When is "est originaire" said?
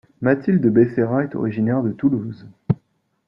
1.25-1.83